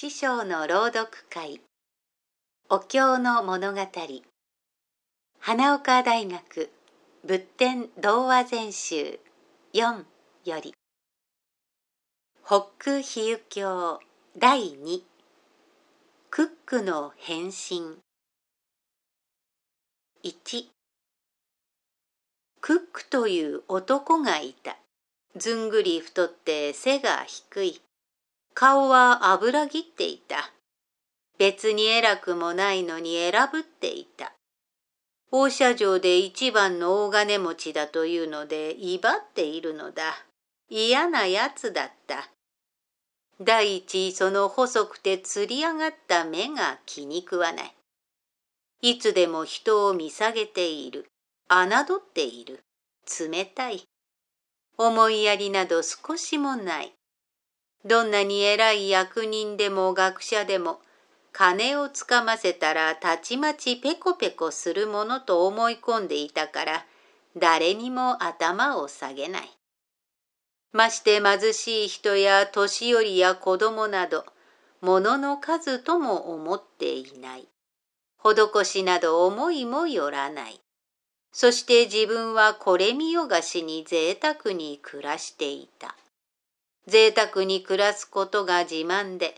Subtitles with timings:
[0.00, 1.60] 知章の朗読会。
[2.70, 3.80] お経の物語。
[5.40, 6.70] 花岡大学。
[7.24, 9.18] 仏典童話全集。
[9.72, 10.04] 4
[10.44, 10.72] より。
[12.46, 13.98] 北空比喩経
[14.38, 15.02] 第2
[16.30, 17.98] クックの変身。
[20.22, 20.66] 1
[22.60, 24.76] クックという男がいた。
[25.34, 27.80] ずんぐり太って背が低い。
[28.60, 30.50] 顔は油ぎっていた。
[31.38, 34.32] 別に偉くもないのに選ぶっていた。
[35.30, 40.26] 放射状で一番の大金持ちだというので威張っているのだ。
[40.68, 42.30] 嫌なやつだった。
[43.40, 47.76] 第一、その細くてつり上がった目が気に食わない。
[48.82, 51.06] いつでも人を見下げている。
[51.48, 52.58] 侮っている。
[53.20, 53.84] 冷たい。
[54.76, 56.97] 思いやりなど少しもない。
[57.84, 60.80] どんなに偉い役人でも学者でも
[61.32, 66.86] 金をつかませたらたちまちペコペコするものと思い込んでいたから
[67.36, 69.50] 誰にも頭を下げない。
[70.72, 74.26] まして貧しい人や年寄りや子供など
[74.80, 77.48] 物の数とも思っていない。
[78.18, 80.60] 施しなど思いもよらない。
[81.32, 85.94] そして自分はこれ見よがしに贅沢に暮らしていた。
[86.88, 89.34] 贅沢に暮らすことが自慢で、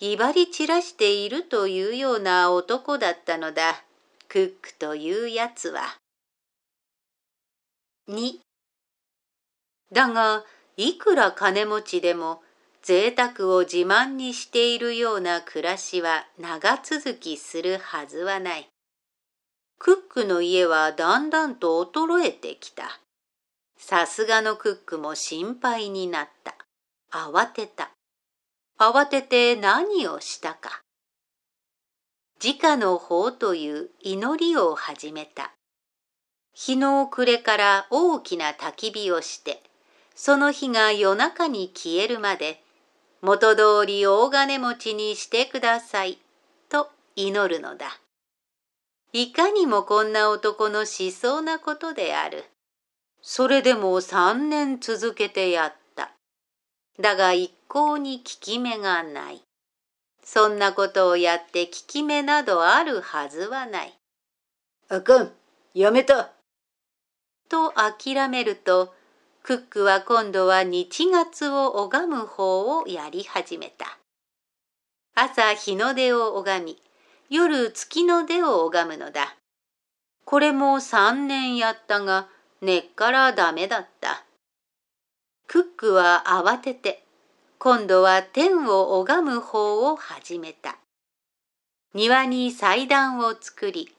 [0.00, 3.84] 威張り散らしているというような男だったのだ、
[4.28, 5.82] クックというやつは。
[8.08, 8.38] 2
[9.92, 10.44] だが、
[10.76, 12.42] いくら金持ちでも、
[12.82, 18.68] 贅沢を自慢にしているような暮らしは長続きするはずはない。
[19.78, 23.00] クックの家はだんだんと衰えてきた。
[23.76, 26.63] さすがのクックも心配になった。
[27.16, 27.92] 慌てた。
[28.76, 30.82] 慌てて何をしたか。
[32.42, 35.52] 自家の法という祈りを始めた。
[36.54, 39.62] 日の暮れから大きな焚き火をして、
[40.16, 42.64] その火が夜中に消えるまで、
[43.22, 46.18] 元通り大金持ちにしてください、
[46.68, 48.00] と祈るのだ。
[49.12, 52.44] いかにもこんな男のしそうなことである。
[53.22, 55.83] それでも三年続けてやった。
[57.00, 59.42] だが一向に効き目がない。
[60.22, 63.98] そんなことをやって効き目などあるはずはない。
[64.88, 65.32] あかん、
[65.74, 66.32] やめた。
[67.48, 68.94] と諦めると、
[69.42, 73.98] クックは今度は日月を拝む方をやり始めた。
[75.14, 76.82] 朝日の出を拝み、
[77.28, 79.36] 夜月の出を拝むのだ。
[80.24, 82.28] これも三年やったが、
[82.62, 84.23] 根っからダメだった。
[85.54, 87.04] クックは慌てて、
[87.60, 90.78] 今度は天を拝む方を始めた。
[91.94, 93.94] 庭に祭壇を作り、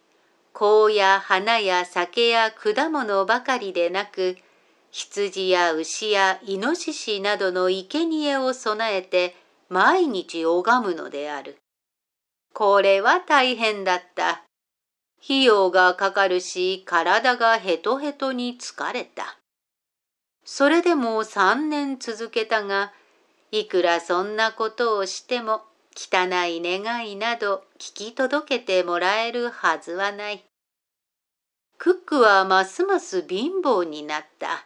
[0.52, 4.36] 香や花や酒や果物ばかりでなく、
[4.92, 9.34] 羊や牛やイノシシなどの生贄を備えて
[9.70, 11.56] 毎日拝むのである。
[12.54, 14.44] これは大変だった。
[15.24, 19.38] 費用がかかるし、体がヘトヘトに疲れた。
[20.46, 22.94] それでも三年続けたが、
[23.52, 25.64] いくらそんなことをしても
[25.96, 30.44] 汚い願いなど聞き届けてもらえるはずはない。
[31.80, 34.66] クックはますます貧乏になった。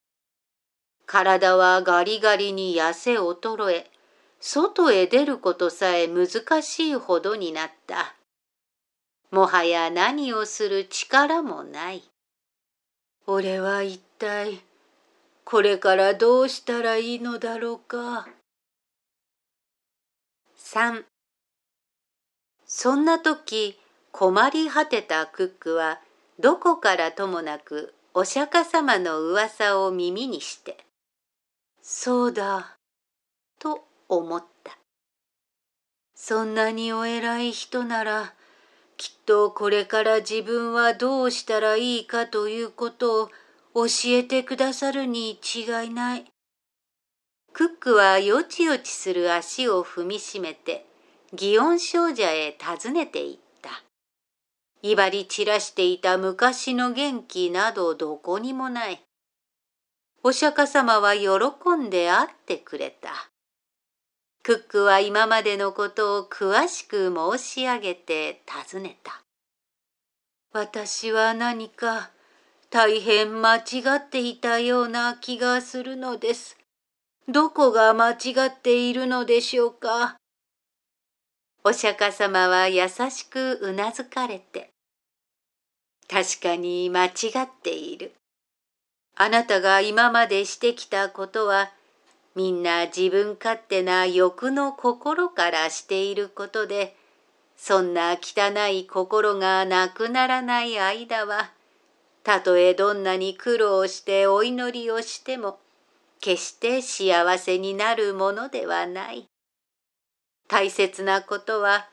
[1.06, 3.90] 体はガリガリに痩せ衰え、
[4.42, 8.16] 外へ出ることさえ難しいほどになった。
[9.32, 12.04] もはや何をする力もない。
[13.28, 14.60] 俺は一体
[15.50, 18.28] これからどうしたらいいのだろうか
[20.56, 21.06] ？3
[22.68, 23.80] そんな時
[24.12, 26.02] 困り果てたクックは
[26.40, 30.86] どこからともなくお釈迦様の噂を耳にして
[31.82, 32.78] 「そうだ」
[33.58, 34.78] と思った。
[36.14, 38.36] そんなにお偉い人なら
[38.98, 43.32] きっとこれから自分はどうしたらいいかということを
[43.74, 46.26] 教えてくださるに違いない。
[47.54, 50.86] クックはよちよちする足を踏みしめて、
[51.34, 53.84] 祇園少女へ訪ねて行った。
[54.82, 59.02] 威張り散らしていた昔の元気などどこにもない。
[60.24, 61.30] お釈迦様は喜
[61.76, 63.30] んで会ってくれた。
[64.44, 69.22] クックは今までのことを詳しく申し上げて尋ねた。
[70.52, 72.10] 私は何か
[72.72, 73.62] 大変間違
[73.96, 76.56] っていたような気がするのです。
[77.28, 80.18] どこが間違っているのでしょうか？
[81.64, 84.70] お釈迦様は優しくうなずかれて、
[86.08, 87.10] 確かに間違
[87.42, 88.14] っている。
[89.18, 91.72] あなたが今までしてきたことは、
[92.36, 96.96] みんな自分勝手な欲の心からしていることで、
[97.58, 101.50] そんな汚い心がなくならない間は、
[102.24, 105.60] たとえどんなに苦労してお祈りをしても、
[106.22, 109.26] 決して幸せになるものではない。
[110.48, 111.88] 大切なことは、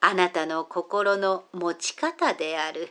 [0.00, 2.90] あなたの心の持ち方である。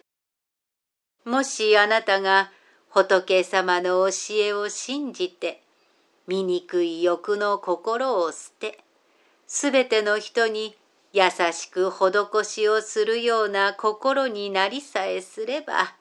[1.25, 2.51] もしあなたが
[2.89, 5.63] 仏様の教えを信じて、
[6.27, 8.79] 醜い欲の心を捨て、
[9.47, 10.75] すべての人に
[11.13, 15.95] 優しく施しをするような心になりさえすれば、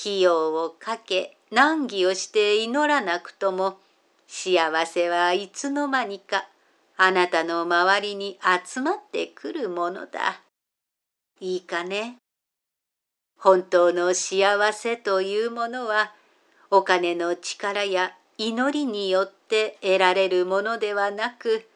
[0.00, 3.78] 費用をかけ難儀をして祈らなくとも、
[4.26, 6.48] 幸せはいつの間にか
[6.96, 10.40] あなたの周りに集まってくるものだ。
[11.40, 12.16] いいかね？
[13.38, 16.12] 本当の幸せというものは
[16.70, 21.68] お金の力や祈りによって得られるものではなく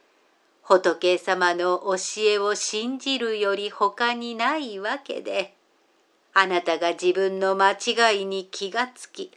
[0.63, 5.55] 仏様の教えを信じるより他にないわけで
[6.41, 9.33] あなたが自分の間違いに気がつき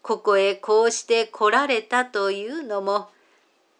[0.00, 3.08] ここへこうして来られたというのも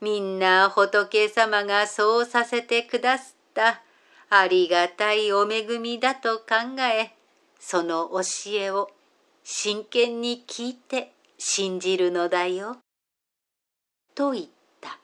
[0.01, 3.83] みんな仏様がそうさせてくだすった
[4.31, 6.45] ありがたいお恵みだと考
[6.93, 7.15] え
[7.61, 8.91] その教えを
[9.45, 12.79] 真剣に聞いて信じるのだよ。
[14.17, 14.47] と言っ
[14.81, 14.99] た。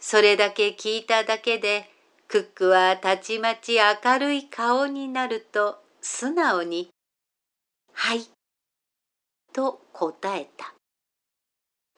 [0.00, 1.88] それだけ聞いただけで
[2.26, 5.78] クックはたちまち明るい顔になると
[6.10, 6.88] 素直に
[7.92, 8.26] 「はい」
[9.52, 10.74] と答えた。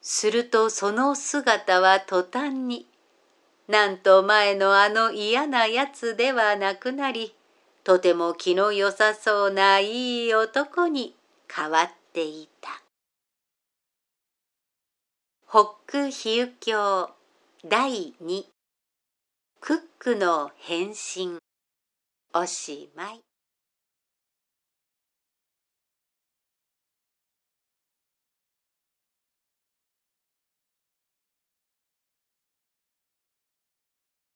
[0.03, 2.87] するとその姿は途端に
[3.69, 7.35] なんと前のあの嫌なやつではなくなり
[7.85, 11.17] とても気のよさそうないい男に
[11.49, 12.83] 変わっていた。
[15.49, 17.15] 北区比喩教
[17.65, 18.45] 第2
[19.61, 21.39] クックの変身
[22.35, 23.21] おしまい